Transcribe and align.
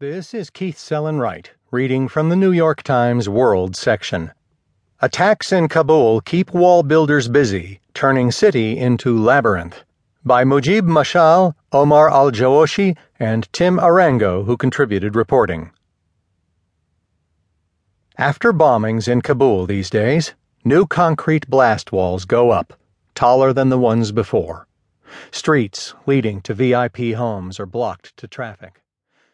This 0.00 0.32
is 0.32 0.48
Keith 0.48 0.78
Sellon-Wright 0.78 1.50
reading 1.70 2.08
from 2.08 2.30
the 2.30 2.34
New 2.34 2.52
York 2.52 2.82
Times 2.82 3.28
World 3.28 3.76
section. 3.76 4.32
Attacks 5.02 5.52
in 5.52 5.68
Kabul 5.68 6.22
keep 6.22 6.54
wall 6.54 6.82
builders 6.82 7.28
busy, 7.28 7.80
turning 7.92 8.30
city 8.32 8.78
into 8.78 9.18
labyrinth. 9.18 9.84
By 10.24 10.42
Mujib 10.42 10.88
Mashal, 10.88 11.54
Omar 11.70 12.08
Al 12.08 12.30
Jawoshy, 12.30 12.96
and 13.18 13.46
Tim 13.52 13.76
Arango, 13.76 14.46
who 14.46 14.56
contributed 14.56 15.14
reporting. 15.14 15.70
After 18.16 18.54
bombings 18.54 19.06
in 19.06 19.20
Kabul 19.20 19.66
these 19.66 19.90
days, 19.90 20.32
new 20.64 20.86
concrete 20.86 21.46
blast 21.50 21.92
walls 21.92 22.24
go 22.24 22.52
up, 22.52 22.72
taller 23.14 23.52
than 23.52 23.68
the 23.68 23.78
ones 23.78 24.12
before. 24.12 24.66
Streets 25.30 25.92
leading 26.06 26.40
to 26.40 26.54
VIP 26.54 27.12
homes 27.16 27.60
are 27.60 27.66
blocked 27.66 28.16
to 28.16 28.26
traffic. 28.26 28.80